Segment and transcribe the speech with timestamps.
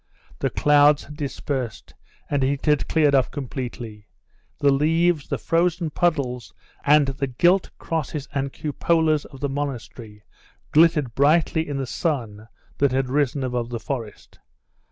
[0.39, 1.93] The clouds had dispersed,
[2.27, 4.07] and it had cleared up completely;
[4.57, 10.23] the leaves, the frozen puddles and the gilt crosses and cupolas of the monastery
[10.71, 12.47] glittered brightly in the sun
[12.79, 14.39] that had risen above the forest.